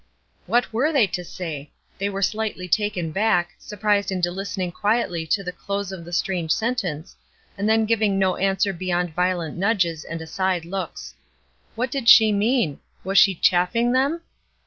[0.47, 1.69] What were they to say?
[1.99, 6.51] They were slightly taken back, surprised into listening quietly to the close of the strange
[6.51, 7.15] sentence,
[7.55, 11.13] and then giving no answer beyond violent nudges and aside looks.
[11.75, 12.79] What did she mean?
[13.03, 14.21] Was she "chaffing" them?